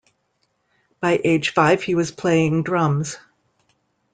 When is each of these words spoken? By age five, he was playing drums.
By 0.99 1.21
age 1.23 1.53
five, 1.53 1.83
he 1.83 1.93
was 1.93 2.09
playing 2.09 2.63
drums. 2.63 3.17